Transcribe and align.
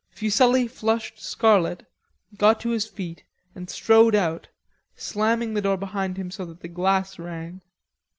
Fuselli 0.09 0.67
flushed 0.67 1.19
scarlet, 1.19 1.85
got 2.35 2.59
to 2.61 2.71
his 2.71 2.87
feet 2.87 3.23
and 3.53 3.69
strode 3.69 4.15
out, 4.15 4.47
slamming 4.95 5.53
the 5.53 5.61
door 5.61 5.77
behind 5.77 6.17
him 6.17 6.31
so 6.31 6.43
that 6.43 6.61
the 6.61 6.67
glass 6.67 7.19
rang. 7.19 7.61